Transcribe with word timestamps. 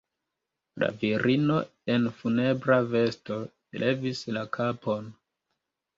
La 0.83 0.87
virino 1.01 1.57
en 1.97 2.09
funebra 2.21 2.77
vesto 2.95 3.41
levis 3.85 4.27
la 4.39 4.45
kapon. 4.59 5.13